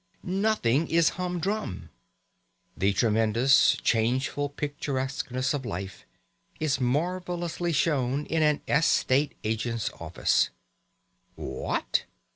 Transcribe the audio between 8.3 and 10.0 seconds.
an estate agent's